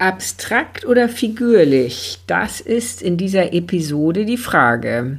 Abstrakt 0.00 0.86
oder 0.86 1.08
figürlich? 1.08 2.18
Das 2.26 2.60
ist 2.60 3.02
in 3.02 3.16
dieser 3.16 3.52
Episode 3.52 4.24
die 4.24 4.38
Frage. 4.38 5.18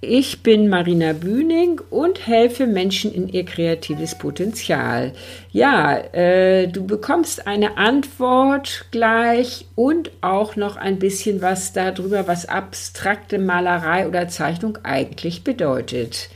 Ich 0.00 0.42
bin 0.42 0.68
Marina 0.68 1.12
Bühning 1.12 1.80
und 1.88 2.26
helfe 2.26 2.66
Menschen 2.66 3.14
in 3.14 3.28
ihr 3.28 3.44
kreatives 3.44 4.18
Potenzial. 4.18 5.12
Ja, 5.52 5.96
äh, 5.96 6.66
du 6.66 6.84
bekommst 6.84 7.46
eine 7.46 7.78
Antwort 7.78 8.86
gleich 8.90 9.66
und 9.76 10.10
auch 10.20 10.56
noch 10.56 10.76
ein 10.76 10.98
bisschen 10.98 11.40
was 11.40 11.72
darüber, 11.72 12.26
was 12.26 12.46
abstrakte 12.46 13.38
Malerei 13.38 14.08
oder 14.08 14.26
Zeichnung 14.26 14.78
eigentlich 14.82 15.44
bedeutet. 15.44 16.28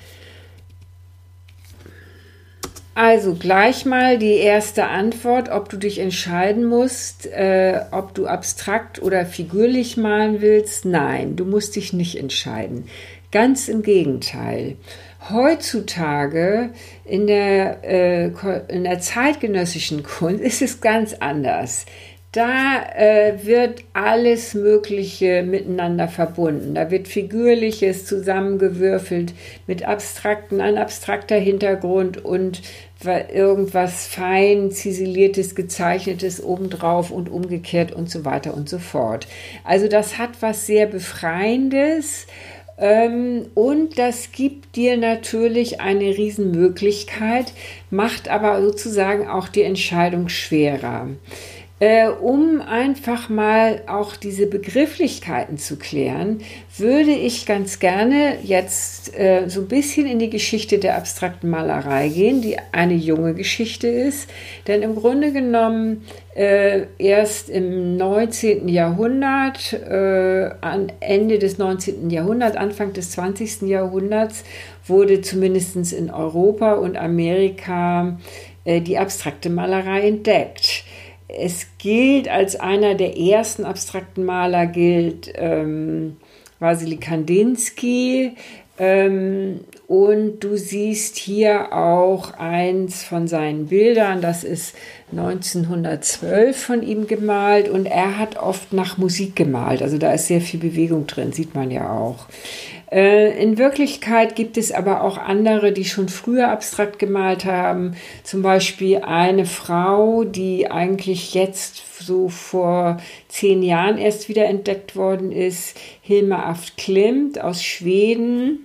Also 2.97 3.35
gleich 3.35 3.85
mal 3.85 4.17
die 4.17 4.39
erste 4.39 4.87
Antwort, 4.87 5.51
ob 5.51 5.69
du 5.69 5.77
dich 5.77 5.99
entscheiden 5.99 6.65
musst, 6.65 7.27
äh, 7.27 7.83
ob 7.91 8.15
du 8.15 8.27
abstrakt 8.27 9.03
oder 9.03 9.27
figürlich 9.27 9.99
malen 9.99 10.41
willst. 10.41 10.87
Nein, 10.87 11.37
du 11.37 11.45
musst 11.45 11.77
dich 11.77 11.93
nicht 11.93 12.17
entscheiden. 12.17 12.87
Ganz 13.33 13.69
im 13.69 13.83
Gegenteil. 13.83 14.77
Heutzutage 15.29 16.71
in 17.05 17.27
der, 17.27 17.85
äh, 17.85 18.31
in 18.69 18.85
der 18.85 18.99
zeitgenössischen 19.01 20.03
Kunst 20.03 20.41
ist 20.43 20.63
es 20.63 20.81
ganz 20.81 21.13
anders. 21.21 21.85
Da 22.37 22.83
äh, 22.95 23.47
wird 23.47 23.83
alles 23.95 24.53
Mögliche 24.53 25.43
miteinander 25.43 26.07
verbunden. 26.07 26.75
Da 26.75 26.91
wird 26.91 27.09
Figürliches 27.09 28.05
zusammengewürfelt 28.05 29.33
mit 29.67 29.89
abstrakten, 29.89 30.61
ein 30.61 30.77
abstrakter 30.77 31.37
Hintergrund 31.37 32.23
und 32.23 32.61
irgendwas 33.05 34.07
fein 34.07 34.71
ziseliertes, 34.71 35.55
gezeichnetes 35.55 36.43
obendrauf 36.43 37.11
und 37.11 37.29
umgekehrt 37.29 37.93
und 37.93 38.11
so 38.11 38.25
weiter 38.25 38.55
und 38.55 38.69
so 38.69 38.79
fort. 38.79 39.27
Also 39.65 39.89
das 39.89 40.19
hat 40.19 40.31
was 40.41 40.67
sehr 40.67 40.87
Befreiendes. 40.87 42.27
Ähm, 42.79 43.47
und 43.55 43.99
das 43.99 44.33
gibt 44.33 44.77
dir 44.77 44.97
natürlich 44.97 45.81
eine 45.81 46.05
Riesenmöglichkeit, 46.05 47.53
macht 47.91 48.29
aber 48.29 48.61
sozusagen 48.61 49.29
auch 49.29 49.49
die 49.49 49.63
Entscheidung 49.63 50.29
schwerer 50.29 51.09
äh, 51.79 52.09
um 52.09 52.63
einfach 52.63 53.29
mal 53.29 53.83
auch 53.87 54.17
diese 54.17 54.47
Begrifflichkeiten 54.47 55.59
zu 55.59 55.77
klären, 55.77 56.41
würde 56.79 57.11
ich 57.11 57.45
ganz 57.45 57.81
gerne 57.81 58.39
jetzt 58.43 59.15
äh, 59.19 59.49
so 59.49 59.61
ein 59.61 59.69
bisschen 59.69 60.07
in 60.07 60.19
die 60.19 60.31
Geschichte 60.31 60.79
der 60.79 60.97
abstrakten 60.97 61.51
Malerei 61.51 62.09
gehen, 62.09 62.41
die 62.41 62.57
eine 62.73 62.95
junge 62.95 63.35
Geschichte 63.35 63.89
ist. 63.89 64.31
Denn 64.67 64.81
im 64.81 64.95
Grunde 64.95 65.33
genommen 65.33 66.07
äh, 66.35 66.87
erst 66.97 67.51
im 67.51 67.99
19. 67.99 68.69
Jahrhundert, 68.69 69.75
äh, 69.75 70.51
an 70.63 70.91
Ende 71.01 71.39
des 71.39 71.59
19. 71.59 72.09
Jahrhunderts, 72.09 72.57
Anfang 72.57 72.95
des 72.95 73.11
20. 73.11 73.69
Jahrhunderts, 73.69 74.45
wurde 74.87 75.21
zumindest 75.21 75.93
in 75.93 76.11
Europa 76.11 76.73
und 76.75 76.97
Amerika 76.97 78.19
äh, 78.65 78.81
die 78.81 78.97
abstrakte 78.97 79.51
Malerei 79.51 80.09
entdeckt. 80.09 80.86
Es 81.29 81.67
gilt 81.79 82.29
als 82.29 82.59
einer 82.59 82.95
der 82.95 83.19
ersten 83.19 83.65
abstrakten 83.65 84.25
Maler, 84.25 84.67
gilt 84.67 85.33
ähm, 85.37 86.17
Vasily 86.59 86.97
Kandinsky. 86.97 88.33
Ähm, 88.79 89.61
und 89.87 90.41
du 90.41 90.57
siehst 90.57 91.17
hier 91.17 91.73
auch 91.73 92.35
eins 92.35 93.05
von 93.05 93.29
seinen 93.29 93.67
Bildern, 93.67 94.21
das 94.21 94.45
ist 94.45 94.75
1912 95.13 96.57
von 96.57 96.83
ihm 96.83 97.07
gemalt 97.07 97.69
und 97.69 97.87
er 97.87 98.19
hat 98.19 98.37
oft 98.37 98.73
nach 98.73 98.99
Musik 98.99 99.37
gemalt, 99.37 99.81
also 99.81 99.97
da 99.97 100.13
ist 100.13 100.27
sehr 100.27 100.41
viel 100.41 100.61
Bewegung 100.61 101.07
drin, 101.07 101.33
sieht 101.33 101.55
man 101.55 101.71
ja 101.71 101.91
auch. 101.91 102.27
Äh, 102.91 103.43
in 103.43 103.59
Wirklichkeit 103.59 104.37
gibt 104.37 104.57
es 104.57 104.71
aber 104.71 105.03
auch 105.03 105.19
andere, 105.19 105.73
die 105.73 105.85
schon 105.85 106.09
früher 106.09 106.51
abstrakt 106.51 106.99
gemalt 106.99 107.45
haben. 107.45 107.97
Zum 108.23 108.43
Beispiel 108.43 108.99
eine 108.99 109.45
Frau, 109.45 110.25
die 110.25 110.71
eigentlich 110.71 111.35
jetzt 111.35 111.83
so 112.05 112.29
vor 112.29 112.99
zehn 113.29 113.63
Jahren 113.63 113.99
erst 113.99 114.29
wieder 114.29 114.45
entdeckt 114.45 114.95
worden 114.95 115.33
ist, 115.33 115.77
Hilma 116.01 116.45
Aft 116.49 116.77
Klimt 116.77 117.41
aus 117.41 117.65
Schweden. 117.65 118.61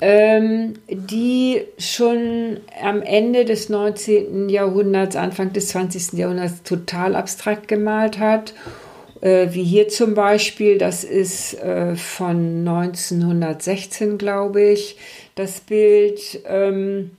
Ähm, 0.00 0.74
die 0.88 1.62
schon 1.76 2.60
am 2.80 3.02
Ende 3.02 3.44
des 3.44 3.68
19. 3.68 4.48
Jahrhunderts, 4.48 5.16
Anfang 5.16 5.52
des 5.52 5.70
20. 5.70 6.12
Jahrhunderts 6.12 6.62
total 6.62 7.16
abstrakt 7.16 7.66
gemalt 7.66 8.20
hat 8.20 8.54
äh, 9.20 9.48
wie 9.52 9.64
hier 9.64 9.88
zum 9.88 10.14
Beispiel, 10.14 10.78
das 10.78 11.04
ist 11.04 11.54
äh, 11.54 11.96
von 11.96 12.66
1916, 12.66 14.18
glaube 14.18 14.62
ich, 14.62 14.96
das 15.34 15.60
Bild. 15.60 16.40
Ähm, 16.46 17.10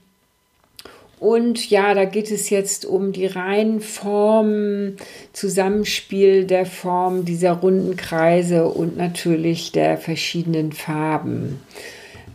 und 1.18 1.68
ja, 1.68 1.92
da 1.92 2.06
geht 2.06 2.30
es 2.30 2.48
jetzt 2.48 2.86
um 2.86 3.12
die 3.12 3.26
reinen 3.26 3.82
Formen, 3.82 4.96
Zusammenspiel 5.34 6.46
der 6.46 6.64
Form 6.64 7.26
dieser 7.26 7.52
runden 7.52 7.96
Kreise 7.96 8.66
und 8.66 8.96
natürlich 8.96 9.70
der 9.72 9.98
verschiedenen 9.98 10.72
Farben. 10.72 11.60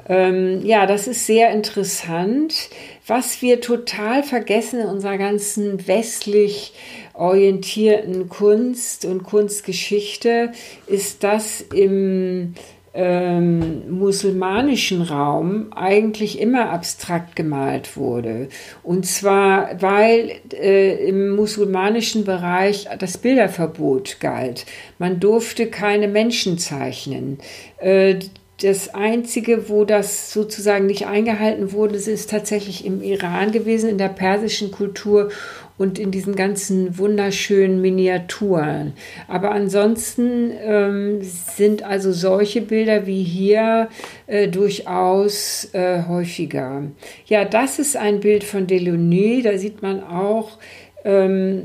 Ähm, 0.07 0.65
ja, 0.65 0.85
das 0.85 1.07
ist 1.07 1.25
sehr 1.25 1.51
interessant. 1.51 2.69
Was 3.07 3.41
wir 3.41 3.61
total 3.61 4.23
vergessen 4.23 4.79
in 4.79 4.87
unserer 4.87 5.17
ganzen 5.17 5.87
westlich 5.87 6.73
orientierten 7.13 8.29
Kunst 8.29 9.05
und 9.05 9.23
Kunstgeschichte 9.23 10.51
ist, 10.87 11.23
dass 11.23 11.61
im 11.61 12.55
ähm, 12.95 13.99
musulmanischen 13.99 15.01
Raum 15.01 15.67
eigentlich 15.73 16.39
immer 16.39 16.69
abstrakt 16.69 17.35
gemalt 17.35 17.97
wurde. 17.97 18.47
Und 18.83 19.05
zwar, 19.05 19.81
weil 19.81 20.31
äh, 20.53 21.07
im 21.09 21.35
musulmanischen 21.35 22.23
Bereich 22.23 22.87
das 22.97 23.17
Bilderverbot 23.17 24.17
galt. 24.21 24.65
Man 24.97 25.19
durfte 25.19 25.67
keine 25.67 26.07
Menschen 26.07 26.57
zeichnen. 26.57 27.39
Äh, 27.79 28.19
das 28.61 28.93
Einzige, 28.95 29.67
wo 29.67 29.83
das 29.83 30.31
sozusagen 30.31 30.85
nicht 30.85 31.07
eingehalten 31.07 31.73
wurde, 31.73 31.95
ist 31.95 32.29
tatsächlich 32.29 32.85
im 32.85 33.01
Iran 33.01 33.51
gewesen, 33.51 33.89
in 33.89 33.97
der 33.97 34.09
persischen 34.09 34.71
Kultur 34.71 35.29
und 35.77 35.99
in 35.99 36.11
diesen 36.11 36.35
ganzen 36.35 36.97
wunderschönen 36.97 37.81
Miniaturen. 37.81 38.93
Aber 39.27 39.51
ansonsten 39.51 40.51
ähm, 40.63 41.19
sind 41.21 41.83
also 41.83 42.13
solche 42.13 42.61
Bilder 42.61 43.05
wie 43.05 43.23
hier 43.23 43.89
äh, 44.27 44.47
durchaus 44.47 45.67
äh, 45.73 46.03
häufiger. 46.07 46.83
Ja, 47.25 47.43
das 47.43 47.77
ist 47.77 47.97
ein 47.97 48.21
Bild 48.21 48.45
von 48.45 48.67
Delaunay. 48.67 49.41
Da 49.41 49.57
sieht 49.57 49.81
man 49.81 50.01
auch 50.01 50.57
ähm, 51.03 51.63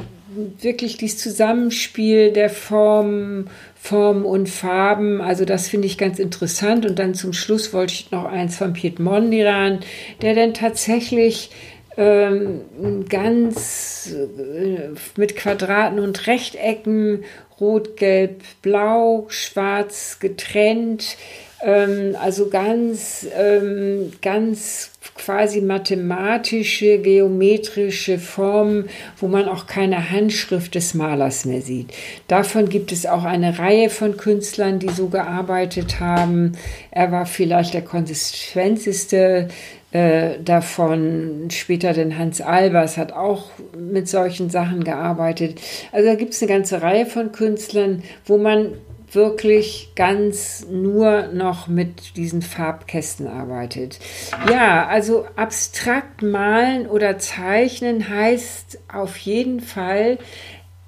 wirklich 0.61 0.97
dieses 0.97 1.19
Zusammenspiel 1.19 2.33
der 2.33 2.51
Formen 2.51 3.49
Formen 3.83 4.25
und 4.25 4.49
Farben. 4.49 5.23
Also 5.23 5.47
das 5.47 5.69
finde 5.69 5.87
ich 5.87 5.97
ganz 5.97 6.19
interessant. 6.19 6.85
Und 6.85 6.99
dann 6.99 7.15
zum 7.15 7.33
Schluss 7.33 7.73
wollte 7.73 7.95
ich 7.95 8.11
noch 8.11 8.27
eins 8.27 8.57
von 8.57 8.75
Piet 8.75 8.99
Mondrian, 8.99 9.81
der 10.21 10.35
dann 10.35 10.53
tatsächlich 10.53 11.51
ähm, 11.97 13.07
ganz 13.09 14.13
äh, 14.13 14.91
mit 15.17 15.35
Quadraten 15.35 15.99
und 15.99 16.27
Rechtecken, 16.27 17.25
rot, 17.59 17.97
gelb, 17.97 18.43
blau, 18.63 19.27
schwarz 19.29 20.19
getrennt, 20.21 21.17
ähm, 21.63 22.17
also 22.21 22.49
ganz, 22.49 23.27
ähm, 23.37 24.13
ganz 24.23 24.91
quasi 25.15 25.61
mathematische, 25.61 26.99
geometrische 26.99 28.19
Formen, 28.19 28.89
wo 29.19 29.29
man 29.29 29.49
auch 29.49 29.67
keine 29.67 30.11
Handschrift 30.11 30.75
des 30.75 30.95
Malers 30.95 31.45
mehr 31.45 31.61
sieht. 31.61 31.93
Davon 32.29 32.69
gibt 32.69 32.93
es 32.93 33.07
auch 33.07 33.25
eine 33.25 33.59
Reihe 33.59 33.91
von 33.91 34.17
Künstlern, 34.17 34.79
die 34.79 34.89
so 34.89 35.09
gearbeitet 35.09 36.01
haben. 36.01 36.53
Er 36.91 37.13
war 37.13 37.27
vielleicht 37.27 37.75
der 37.75 37.83
konsistenzeste 37.83 39.49
äh, 39.93 40.39
davon. 40.43 41.49
Später 41.51 41.93
den 41.93 42.17
Hans 42.17 42.41
Albers 42.41 42.97
hat 42.97 43.13
auch 43.13 43.51
mit 43.77 44.09
solchen 44.09 44.49
Sachen 44.49 44.85
gearbeitet. 44.85 45.61
Also 45.93 46.09
da 46.09 46.15
gibt 46.15 46.35
es 46.35 46.43
eine 46.43 46.53
ganze 46.53 46.81
Reihe 46.83 47.07
von 47.07 47.33
Künstlern, 47.33 48.03
wo 48.25 48.39
man 48.39 48.75
wirklich 49.15 49.93
ganz 49.97 50.67
nur 50.71 51.29
noch 51.29 51.69
mit 51.69 52.17
diesen 52.17 52.43
Farbkästen 52.43 53.27
arbeitet. 53.27 53.99
Ja, 54.51 54.87
also 54.87 55.27
abstrakt 55.37 56.23
malen 56.23 56.87
oder 56.87 57.19
zeichnen 57.19 58.09
heißt 58.09 58.79
auf 58.93 59.17
jeden 59.19 59.61
Fall, 59.61 60.19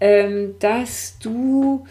ähm, 0.00 0.54
dass 0.58 1.18
du 1.18 1.86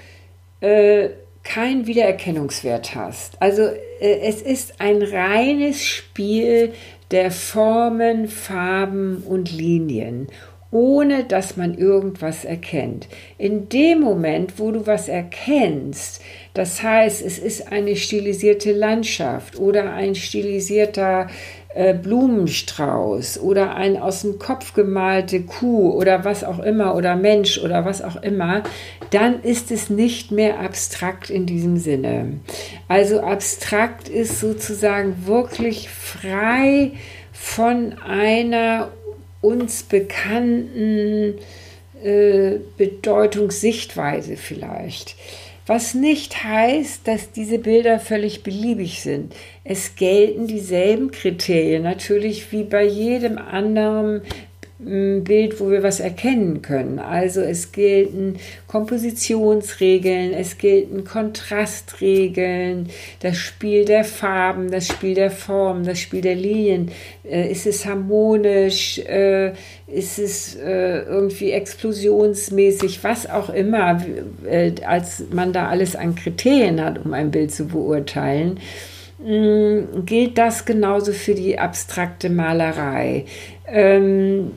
äh, 0.59 1.09
keinen 1.43 1.87
Wiedererkennungswert 1.87 2.95
hast. 2.95 3.41
Also 3.41 3.63
äh, 3.63 4.19
es 4.21 4.41
ist 4.41 4.79
ein 4.79 5.01
reines 5.01 5.83
Spiel 5.83 6.73
der 7.11 7.31
Formen, 7.31 8.27
Farben 8.27 9.23
und 9.27 9.51
Linien 9.51 10.27
ohne 10.71 11.25
dass 11.25 11.57
man 11.57 11.77
irgendwas 11.77 12.45
erkennt. 12.45 13.07
In 13.37 13.67
dem 13.69 13.99
Moment, 13.99 14.57
wo 14.57 14.71
du 14.71 14.87
was 14.87 15.09
erkennst, 15.09 16.21
das 16.53 16.81
heißt, 16.81 17.21
es 17.21 17.37
ist 17.39 17.71
eine 17.71 17.95
stilisierte 17.95 18.71
Landschaft 18.71 19.59
oder 19.59 19.93
ein 19.93 20.15
stilisierter 20.15 21.27
äh, 21.73 21.93
Blumenstrauß 21.93 23.39
oder 23.39 23.75
ein 23.75 23.97
aus 23.97 24.21
dem 24.21 24.39
Kopf 24.39 24.73
gemalte 24.73 25.41
Kuh 25.43 25.91
oder 25.91 26.25
was 26.25 26.43
auch 26.43 26.59
immer 26.59 26.95
oder 26.95 27.15
Mensch 27.15 27.57
oder 27.59 27.85
was 27.85 28.01
auch 28.01 28.21
immer, 28.21 28.63
dann 29.11 29.41
ist 29.41 29.71
es 29.71 29.89
nicht 29.89 30.31
mehr 30.31 30.59
abstrakt 30.59 31.29
in 31.29 31.45
diesem 31.45 31.77
Sinne. 31.77 32.39
Also 32.87 33.21
abstrakt 33.21 34.09
ist 34.09 34.39
sozusagen 34.39 35.25
wirklich 35.25 35.89
frei 35.89 36.91
von 37.31 37.95
einer 38.05 38.89
uns 39.41 39.83
bekannten 39.83 41.35
äh, 42.03 42.57
Bedeutungssichtweise 42.77 44.37
vielleicht. 44.37 45.15
Was 45.67 45.93
nicht 45.93 46.43
heißt, 46.43 47.07
dass 47.07 47.31
diese 47.31 47.59
Bilder 47.59 47.99
völlig 47.99 48.43
beliebig 48.43 49.01
sind. 49.01 49.33
Es 49.63 49.95
gelten 49.95 50.47
dieselben 50.47 51.11
Kriterien 51.11 51.83
natürlich 51.83 52.51
wie 52.51 52.63
bei 52.63 52.83
jedem 52.83 53.37
anderen 53.37 54.21
Bild, 54.83 55.59
wo 55.59 55.69
wir 55.69 55.83
was 55.83 55.99
erkennen 55.99 56.63
können. 56.63 56.97
Also 56.97 57.41
es 57.41 57.71
gelten 57.71 58.37
Kompositionsregeln, 58.67 60.33
es 60.33 60.57
gelten 60.57 61.03
Kontrastregeln, 61.03 62.89
das 63.19 63.37
Spiel 63.37 63.85
der 63.85 64.03
Farben, 64.03 64.71
das 64.71 64.87
Spiel 64.87 65.13
der 65.13 65.29
Formen, 65.29 65.83
das 65.83 65.99
Spiel 65.99 66.21
der 66.21 66.35
Linien. 66.35 66.89
Äh, 67.23 67.51
ist 67.51 67.67
es 67.67 67.85
harmonisch? 67.85 68.97
Äh, 68.99 69.53
ist 69.85 70.17
es 70.17 70.55
äh, 70.55 71.01
irgendwie 71.01 71.51
explosionsmäßig? 71.51 73.03
Was 73.03 73.29
auch 73.29 73.49
immer, 73.49 74.01
äh, 74.49 74.71
als 74.83 75.25
man 75.31 75.53
da 75.53 75.67
alles 75.67 75.95
an 75.95 76.15
Kriterien 76.15 76.83
hat, 76.83 77.05
um 77.05 77.13
ein 77.13 77.29
Bild 77.29 77.51
zu 77.51 77.67
beurteilen 77.67 78.59
gilt 79.23 80.37
das 80.37 80.65
genauso 80.65 81.13
für 81.13 81.35
die 81.35 81.59
abstrakte 81.59 82.29
Malerei. 82.29 83.25
Ähm, 83.67 84.51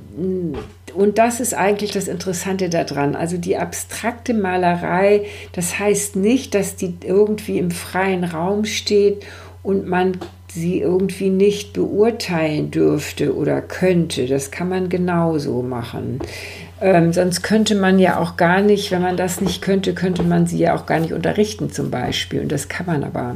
und 0.94 1.18
das 1.18 1.40
ist 1.40 1.54
eigentlich 1.54 1.90
das 1.90 2.08
Interessante 2.08 2.68
daran. 2.68 3.16
Also 3.16 3.36
die 3.36 3.56
abstrakte 3.56 4.32
Malerei, 4.32 5.26
das 5.52 5.78
heißt 5.78 6.16
nicht, 6.16 6.54
dass 6.54 6.76
die 6.76 6.94
irgendwie 7.04 7.58
im 7.58 7.70
freien 7.70 8.24
Raum 8.24 8.64
steht 8.64 9.24
und 9.62 9.86
man 9.86 10.18
sie 10.48 10.80
irgendwie 10.80 11.30
nicht 11.30 11.72
beurteilen 11.72 12.70
dürfte 12.70 13.34
oder 13.34 13.60
könnte. 13.60 14.26
Das 14.26 14.50
kann 14.50 14.68
man 14.68 14.88
genauso 14.88 15.62
machen. 15.62 16.20
Ähm, 16.80 17.12
sonst 17.12 17.42
könnte 17.42 17.74
man 17.74 17.98
ja 17.98 18.20
auch 18.20 18.36
gar 18.36 18.60
nicht, 18.60 18.92
wenn 18.92 19.02
man 19.02 19.16
das 19.16 19.40
nicht 19.40 19.62
könnte, 19.62 19.94
könnte 19.94 20.22
man 20.22 20.46
sie 20.46 20.58
ja 20.58 20.76
auch 20.76 20.86
gar 20.86 21.00
nicht 21.00 21.12
unterrichten 21.12 21.72
zum 21.72 21.90
Beispiel. 21.90 22.40
Und 22.40 22.52
das 22.52 22.68
kann 22.68 22.86
man 22.86 23.02
aber. 23.04 23.34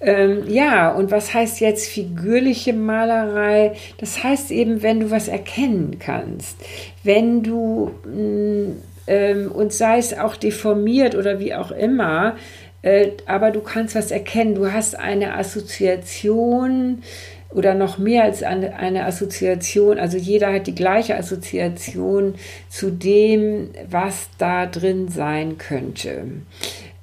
Ähm, 0.00 0.44
ja, 0.48 0.92
und 0.92 1.10
was 1.10 1.34
heißt 1.34 1.60
jetzt 1.60 1.88
figürliche 1.88 2.72
Malerei? 2.72 3.72
Das 3.98 4.22
heißt 4.22 4.50
eben, 4.50 4.82
wenn 4.82 5.00
du 5.00 5.10
was 5.10 5.28
erkennen 5.28 5.98
kannst, 5.98 6.56
wenn 7.02 7.42
du, 7.42 7.90
mh, 8.04 8.12
mm, 8.12 8.82
ähm, 9.08 9.50
und 9.50 9.72
sei 9.72 9.98
es 9.98 10.16
auch 10.16 10.36
deformiert 10.36 11.14
oder 11.14 11.40
wie 11.40 11.54
auch 11.54 11.72
immer, 11.72 12.36
äh, 12.82 13.08
aber 13.26 13.50
du 13.50 13.60
kannst 13.60 13.94
was 13.96 14.10
erkennen, 14.10 14.54
du 14.54 14.70
hast 14.72 14.96
eine 14.96 15.34
Assoziation 15.34 17.02
oder 17.50 17.74
noch 17.74 17.98
mehr 17.98 18.24
als 18.24 18.42
eine, 18.42 18.76
eine 18.76 19.06
Assoziation, 19.06 19.98
also 19.98 20.18
jeder 20.18 20.52
hat 20.52 20.66
die 20.66 20.74
gleiche 20.74 21.16
Assoziation 21.16 22.34
zu 22.68 22.90
dem, 22.90 23.70
was 23.88 24.28
da 24.36 24.66
drin 24.66 25.08
sein 25.08 25.56
könnte. 25.56 26.24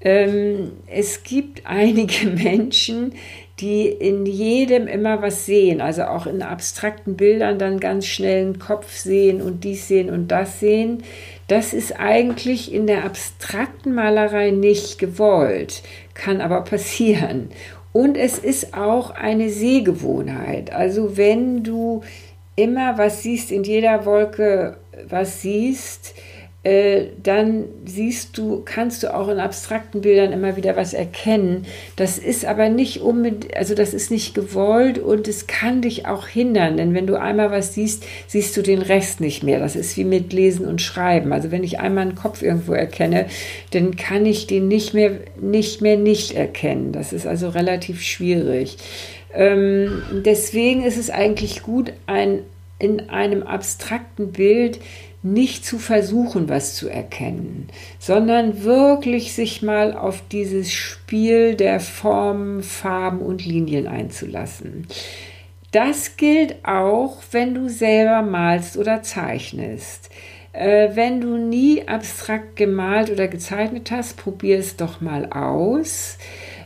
Ähm, 0.06 0.74
es 0.86 1.24
gibt 1.24 1.64
einige 1.66 2.28
Menschen, 2.44 3.14
die 3.60 3.88
in 3.88 4.26
jedem 4.26 4.88
immer 4.88 5.22
was 5.22 5.46
sehen, 5.46 5.82
also 5.82 6.04
auch 6.04 6.28
in 6.28 6.42
abstrakten 6.42 7.16
Bildern 7.16 7.58
dann 7.58 7.80
ganz 7.80 8.06
schnell 8.06 8.42
einen 8.42 8.60
Kopf 8.60 8.96
sehen 8.96 9.42
und 9.42 9.64
dies 9.64 9.88
sehen 9.88 10.10
und 10.10 10.28
das 10.28 10.60
sehen. 10.60 11.04
Das 11.48 11.74
ist 11.74 12.00
eigentlich 12.00 12.74
in 12.74 12.86
der 12.86 13.06
abstrakten 13.06 13.96
Malerei 13.96 14.52
nicht 14.52 15.00
gewollt, 15.00 15.84
kann 16.14 16.40
aber 16.40 16.62
passieren. 16.64 17.50
Und 17.92 18.18
es 18.18 18.38
ist 18.38 18.76
auch 18.76 19.12
eine 19.12 19.50
Sehgewohnheit. 19.50 20.72
Also 20.72 21.18
wenn 21.18 21.64
du 21.64 22.02
immer 22.56 22.98
was 22.98 23.24
siehst, 23.24 23.52
in 23.52 23.64
jeder 23.64 24.06
Wolke 24.06 24.78
was 25.08 25.42
siehst, 25.42 26.14
äh, 26.66 27.12
dann 27.22 27.66
siehst 27.86 28.40
du, 28.40 28.64
kannst 28.66 29.04
du 29.04 29.14
auch 29.14 29.28
in 29.28 29.40
abstrakten 29.40 30.02
Bildern 30.02 30.34
immer 30.34 30.58
wieder 30.58 30.76
was 30.76 30.96
erkennen. 30.96 31.68
Das 31.96 32.18
ist 32.18 32.44
aber 32.44 32.70
nicht 32.70 33.02
unbedingt, 33.02 33.56
also 33.56 33.76
das 33.76 33.94
ist 33.94 34.10
nicht 34.10 34.34
gewollt 34.34 34.98
und 34.98 35.28
es 35.28 35.46
kann 35.46 35.84
dich 35.84 36.08
auch 36.08 36.26
hindern, 36.28 36.78
denn 36.78 36.96
wenn 36.96 37.06
du 37.06 37.22
einmal 37.22 37.52
was 37.52 37.76
siehst, 37.76 38.04
siehst 38.26 38.58
du 38.58 38.64
den 38.64 38.82
Rest 38.82 39.22
nicht 39.22 39.44
mehr. 39.44 39.60
Das 39.60 39.76
ist 39.76 39.96
wie 39.96 40.06
mit 40.06 40.34
Lesen 40.34 40.66
und 40.66 40.82
Schreiben. 40.82 41.34
Also 41.34 41.52
wenn 41.52 41.64
ich 41.64 41.80
einmal 41.80 42.08
einen 42.08 42.16
Kopf 42.16 42.42
irgendwo 42.42 42.74
erkenne, 42.74 43.28
dann 43.70 43.96
kann 43.96 44.26
ich 44.26 44.48
den 44.48 44.68
nicht 44.68 44.96
mehr, 44.96 45.12
nicht 45.40 45.82
mehr 45.82 45.98
nicht 45.98 46.32
erkennen. 46.32 46.92
Das 46.94 47.14
ist 47.14 47.28
also 47.28 47.50
relativ 47.50 48.02
schwierig. 48.02 48.78
Ähm, 49.36 50.02
deswegen 50.26 50.84
ist 50.84 50.98
es 50.98 51.12
eigentlich 51.12 51.62
gut, 51.62 51.94
ein, 52.08 52.40
in 52.80 53.08
einem 53.12 53.44
abstrakten 53.44 54.32
Bild 54.32 54.80
nicht 55.26 55.66
zu 55.66 55.80
versuchen, 55.80 56.50
was 56.50 56.76
zu 56.76 56.88
erkennen, 56.88 57.68
sondern 57.98 58.64
wirklich 58.64 59.34
sich 59.34 59.64
mal 59.64 59.98
auf 59.98 60.22
dieses 60.32 60.72
Spiel 60.72 61.56
der 61.56 61.80
Formen, 61.80 62.62
Farben 62.62 63.20
und 63.20 63.44
Linien 63.44 63.88
einzulassen. 63.88 64.88
Das 65.72 66.16
gilt 66.16 66.64
auch, 66.64 67.18
wenn 67.32 67.56
du 67.56 67.70
selber 67.70 68.22
malst 68.22 68.78
oder 68.78 69.02
zeichnest. 69.02 70.10
Äh, 70.54 70.90
wenn 70.94 71.20
du 71.20 71.38
nie 71.38 71.88
abstrakt 71.88 72.56
gemalt 72.56 73.10
oder 73.10 73.28
gezeichnet 73.28 73.90
hast, 73.90 74.18
probier 74.18 74.60
es 74.60 74.78
doch 74.78 75.02
mal 75.02 75.26
aus. 75.32 76.18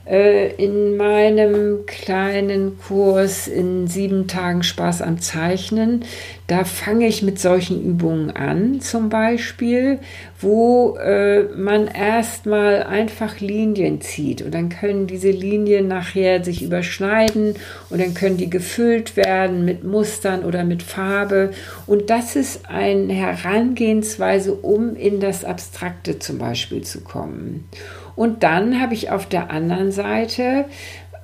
Äh, 0.10 0.56
in 0.56 0.98
meinem 0.98 1.86
kleinen 1.86 2.80
Kurs 2.80 3.48
in 3.48 3.86
sieben 3.86 4.28
Tagen 4.28 4.64
Spaß 4.64 5.04
am 5.04 5.22
Zeichnen, 5.22 6.04
da 6.48 6.64
fange 6.64 7.06
ich 7.06 7.22
mit 7.22 7.38
solchen 7.38 7.80
Übungen 7.84 8.32
an, 8.32 8.82
zum 8.82 9.10
Beispiel, 9.10 10.00
wo 10.40 10.98
äh, 10.98 11.44
man 11.56 11.88
erstmal 11.88 12.82
einfach 12.82 13.40
Linien 13.40 14.02
zieht 14.02 14.42
und 14.42 14.52
dann 14.52 14.70
können 14.70 15.06
diese 15.06 15.30
Linien 15.30 15.88
nachher 15.88 16.44
sich 16.44 16.64
überschneiden 16.64 17.54
und 17.92 18.02
dann 18.02 18.16
können 18.16 18.38
die 18.38 18.50
gefüllt 18.50 19.16
werden 19.16 19.64
mit 19.64 19.84
Mustern 19.84 20.44
oder 20.44 20.64
mit 20.64 20.82
Farbe. 20.82 21.52
Und 21.86 22.10
das 22.10 22.36
ist 22.36 22.68
eine 22.68 23.14
Herangehensweise, 23.14 24.54
um 24.56 24.96
in 24.96 25.20
das 25.20 25.46
Abstrakte 25.46 26.18
zum 26.18 26.40
Beispiel 26.40 26.82
zu 26.82 27.02
kommen. 27.02 27.70
Und 28.16 28.44
dann 28.44 28.82
habe 28.82 28.94
ich 28.94 29.12
auf 29.12 29.28
der 29.28 29.50
anderen 29.52 29.92
Seite 29.92 30.66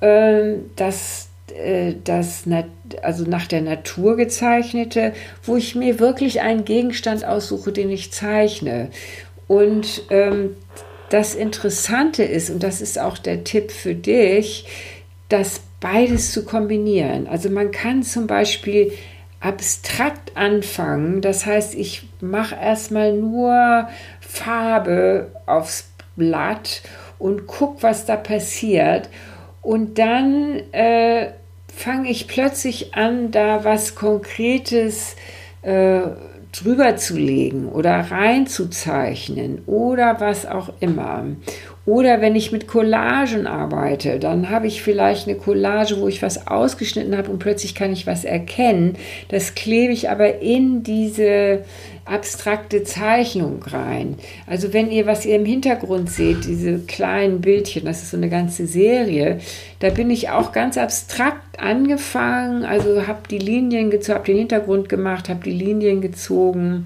äh, 0.00 0.54
das, 0.76 1.28
äh, 1.54 1.94
das 2.04 2.44
also 3.02 3.24
nach 3.24 3.46
der 3.46 3.62
Natur 3.62 4.16
gezeichnete, 4.16 5.12
wo 5.42 5.56
ich 5.56 5.74
mir 5.74 5.98
wirklich 5.98 6.40
einen 6.40 6.64
Gegenstand 6.64 7.24
aussuche, 7.24 7.72
den 7.72 7.90
ich 7.90 8.12
zeichne. 8.12 8.90
Und 9.48 10.02
ähm, 10.10 10.56
das 11.10 11.34
Interessante 11.34 12.24
ist, 12.24 12.50
und 12.50 12.62
das 12.62 12.80
ist 12.80 12.98
auch 12.98 13.18
der 13.18 13.44
Tipp 13.44 13.70
für 13.70 13.94
dich, 13.94 14.66
das 15.28 15.60
beides 15.80 16.32
zu 16.32 16.44
kombinieren. 16.44 17.26
Also 17.26 17.50
man 17.50 17.70
kann 17.70 18.02
zum 18.02 18.26
Beispiel 18.26 18.92
abstrakt 19.40 20.36
anfangen. 20.36 21.20
Das 21.20 21.46
heißt, 21.46 21.74
ich 21.74 22.08
mache 22.20 22.56
erstmal 22.56 23.12
nur 23.12 23.88
Farbe 24.20 25.30
aufs 25.46 25.90
Blatt 26.16 26.82
und 27.18 27.46
guck, 27.46 27.82
was 27.82 28.06
da 28.06 28.16
passiert. 28.16 29.08
Und 29.62 29.98
dann 29.98 30.60
äh, 30.72 31.32
fange 31.74 32.08
ich 32.10 32.28
plötzlich 32.28 32.94
an, 32.94 33.30
da 33.30 33.64
was 33.64 33.94
Konkretes 33.94 35.16
äh, 35.62 36.00
drüber 36.52 36.96
zu 36.96 37.16
legen 37.16 37.68
oder 37.68 37.98
reinzuzeichnen 38.10 39.62
oder 39.66 40.20
was 40.20 40.46
auch 40.46 40.70
immer. 40.80 41.24
Oder 41.86 42.20
wenn 42.20 42.34
ich 42.34 42.50
mit 42.50 42.66
Collagen 42.66 43.46
arbeite, 43.46 44.18
dann 44.18 44.50
habe 44.50 44.66
ich 44.66 44.82
vielleicht 44.82 45.28
eine 45.28 45.36
Collage, 45.36 46.00
wo 46.00 46.08
ich 46.08 46.20
was 46.20 46.48
ausgeschnitten 46.48 47.16
habe 47.16 47.30
und 47.30 47.38
plötzlich 47.38 47.76
kann 47.76 47.92
ich 47.92 48.08
was 48.08 48.24
erkennen. 48.24 48.96
Das 49.28 49.54
klebe 49.54 49.92
ich 49.92 50.10
aber 50.10 50.40
in 50.40 50.82
diese 50.82 51.64
abstrakte 52.04 52.82
Zeichnung 52.82 53.62
rein. 53.62 54.16
Also 54.48 54.72
wenn 54.72 54.90
ihr, 54.90 55.06
was 55.06 55.24
ihr 55.24 55.36
im 55.36 55.44
Hintergrund 55.44 56.10
seht, 56.10 56.44
diese 56.44 56.80
kleinen 56.80 57.40
Bildchen, 57.40 57.84
das 57.84 58.02
ist 58.02 58.10
so 58.10 58.16
eine 58.16 58.30
ganze 58.30 58.66
Serie, 58.66 59.38
da 59.78 59.90
bin 59.90 60.10
ich 60.10 60.28
auch 60.30 60.50
ganz 60.50 60.78
abstrakt 60.78 61.60
angefangen, 61.60 62.64
also 62.64 63.06
habe 63.06 63.20
die 63.30 63.38
Linien 63.38 63.90
gezogen, 63.90 64.18
habe 64.18 64.26
den 64.26 64.38
Hintergrund 64.38 64.88
gemacht, 64.88 65.28
habe 65.28 65.44
die 65.44 65.52
Linien 65.52 66.00
gezogen 66.00 66.84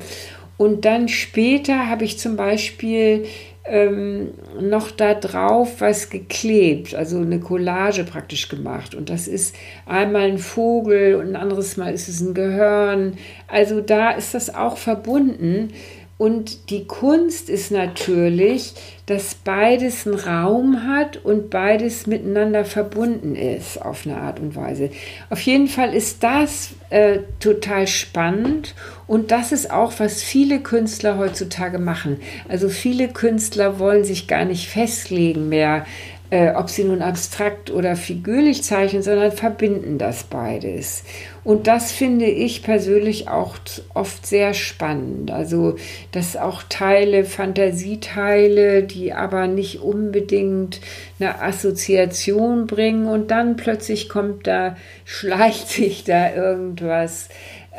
und 0.60 0.84
dann 0.84 1.08
später 1.08 1.88
habe 1.88 2.04
ich 2.04 2.18
zum 2.18 2.36
Beispiel 2.36 3.24
ähm, 3.64 4.32
noch 4.60 4.90
da 4.90 5.14
drauf 5.14 5.80
was 5.80 6.10
geklebt, 6.10 6.94
also 6.94 7.18
eine 7.18 7.40
Collage 7.40 8.04
praktisch 8.04 8.48
gemacht. 8.48 8.94
Und 8.94 9.10
das 9.10 9.28
ist 9.28 9.54
einmal 9.86 10.28
ein 10.28 10.38
Vogel 10.38 11.14
und 11.14 11.28
ein 11.28 11.36
anderes 11.36 11.76
Mal 11.76 11.92
ist 11.92 12.08
es 12.08 12.20
ein 12.20 12.34
Gehörn. 12.34 13.18
Also 13.48 13.80
da 13.80 14.10
ist 14.10 14.34
das 14.34 14.54
auch 14.54 14.76
verbunden. 14.76 15.72
Und 16.20 16.68
die 16.68 16.84
Kunst 16.86 17.48
ist 17.48 17.70
natürlich, 17.70 18.74
dass 19.06 19.34
beides 19.36 20.06
einen 20.06 20.16
Raum 20.16 20.86
hat 20.86 21.16
und 21.24 21.48
beides 21.48 22.06
miteinander 22.06 22.66
verbunden 22.66 23.34
ist 23.34 23.80
auf 23.80 24.04
eine 24.04 24.18
Art 24.18 24.38
und 24.38 24.54
Weise. 24.54 24.90
Auf 25.30 25.40
jeden 25.40 25.66
Fall 25.66 25.94
ist 25.94 26.22
das 26.22 26.72
äh, 26.90 27.20
total 27.38 27.86
spannend 27.86 28.74
und 29.06 29.30
das 29.30 29.50
ist 29.50 29.70
auch, 29.70 29.94
was 29.96 30.22
viele 30.22 30.60
Künstler 30.60 31.16
heutzutage 31.16 31.78
machen. 31.78 32.20
Also 32.50 32.68
viele 32.68 33.08
Künstler 33.08 33.78
wollen 33.78 34.04
sich 34.04 34.28
gar 34.28 34.44
nicht 34.44 34.68
festlegen 34.68 35.48
mehr, 35.48 35.86
äh, 36.30 36.52
ob 36.54 36.70
sie 36.70 36.84
nun 36.84 37.02
abstrakt 37.02 37.70
oder 37.70 37.96
figürlich 37.96 38.62
zeichnen, 38.62 39.02
sondern 39.02 39.32
verbinden 39.32 39.98
das 39.98 40.24
beides. 40.24 41.02
Und 41.42 41.66
das 41.66 41.90
finde 41.90 42.26
ich 42.26 42.62
persönlich 42.62 43.28
auch 43.28 43.56
oft 43.94 44.26
sehr 44.26 44.54
spannend. 44.54 45.32
Also, 45.32 45.76
dass 46.12 46.36
auch 46.36 46.62
Teile, 46.68 47.24
Fantasieteile, 47.24 48.84
die 48.84 49.12
aber 49.12 49.48
nicht 49.48 49.80
unbedingt 49.80 50.80
eine 51.18 51.42
Assoziation 51.42 52.66
bringen 52.66 53.06
und 53.06 53.30
dann 53.32 53.56
plötzlich 53.56 54.08
kommt 54.08 54.46
da, 54.46 54.76
schleicht 55.04 55.68
sich 55.68 56.04
da 56.04 56.32
irgendwas 56.34 57.28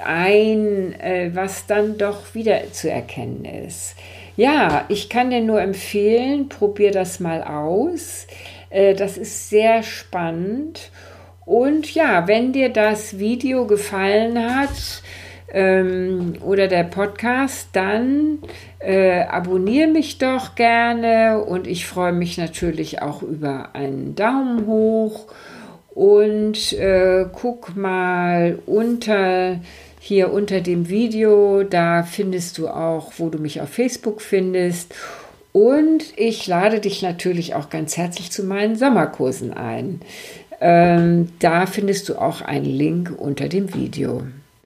ein, 0.04 1.00
äh, 1.00 1.32
was 1.34 1.68
dann 1.68 1.98
doch 1.98 2.34
wieder 2.34 2.72
zu 2.72 2.90
erkennen 2.90 3.46
ist. 3.46 3.96
Ja, 4.38 4.86
ich 4.88 5.10
kann 5.10 5.30
dir 5.30 5.42
nur 5.42 5.62
empfehlen, 5.62 6.50
probier 6.50 6.92
das 6.92 7.20
mal 7.20 7.44
aus. 7.44 8.28
Äh, 8.70 8.96
das 8.96 9.18
ist 9.18 9.50
sehr 9.50 9.84
spannend. 9.84 10.92
Und 11.46 11.94
ja, 11.94 12.28
wenn 12.28 12.54
dir 12.54 12.70
das 12.70 13.20
Video 13.20 13.68
gefallen 13.68 14.40
hat 14.40 15.04
ähm, 15.52 16.36
oder 16.46 16.68
der 16.68 16.84
Podcast, 16.84 17.70
dann 17.74 18.40
äh, 18.80 19.24
abonniere 19.24 19.90
mich 19.90 20.18
doch 20.18 20.56
gerne 20.56 21.44
und 21.44 21.68
ich 21.68 21.86
freue 21.86 22.14
mich 22.14 22.38
natürlich 22.38 23.02
auch 23.02 23.22
über 23.22 23.76
einen 23.76 24.16
Daumen 24.16 24.66
hoch 24.66 25.28
und 25.94 26.72
äh, 26.74 27.26
guck 27.34 27.76
mal 27.76 28.60
unter 28.66 29.60
hier 30.04 30.34
unter 30.34 30.62
dem 30.62 30.90
Video, 30.90 31.62
da 31.62 32.02
findest 32.02 32.58
du 32.58 32.68
auch, 32.68 33.14
wo 33.18 33.30
du 33.30 33.38
mich 33.38 33.62
auf 33.62 33.70
Facebook 33.70 34.20
findest. 34.20 34.96
Und 35.54 36.18
ich 36.18 36.48
lade 36.48 36.80
dich 36.80 37.04
natürlich 37.04 37.54
auch 37.54 37.70
ganz 37.70 37.98
herzlich 37.98 38.32
zu 38.32 38.44
meinen 38.44 38.76
Sommerkursen 38.76 39.54
ein. 39.54 40.02
Ähm, 40.60 41.30
da 41.38 41.68
findest 41.68 42.10
du 42.10 42.16
auch 42.16 42.42
einen 42.42 42.66
Link 42.66 43.14
unter 43.16 43.48
dem 43.48 43.76
Video. 43.76 44.24